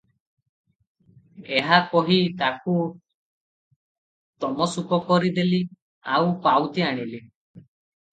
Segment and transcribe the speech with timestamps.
[1.57, 2.73] ଏହା କହି ତାଙ୍କୁ
[4.45, 5.59] ତମସୁକ କରି ଦେଲି;
[6.15, 7.21] ଆଉ ପାଉତି ଆଣିଲି।